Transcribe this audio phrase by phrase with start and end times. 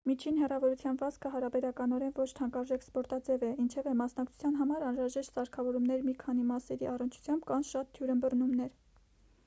[0.09, 6.45] միջին հեռավորության վազքը հարաբերականորեն ոչ թանկարժեք սպորտաձև է ինչևէ մասնակցության համար անհրաժեշտ սարքավորումների մի քանի
[6.53, 8.73] մասերի առնչությամբ կան շատ թյուրըմբռնումներ